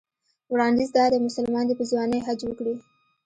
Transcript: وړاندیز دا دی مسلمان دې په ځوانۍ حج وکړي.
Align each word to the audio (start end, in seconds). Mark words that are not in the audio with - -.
وړاندیز 0.53 0.89
دا 0.97 1.05
دی 1.11 1.19
مسلمان 1.27 1.63
دې 1.67 1.75
په 1.79 1.85
ځوانۍ 1.91 2.19
حج 2.27 2.39
وکړي. 2.45 2.75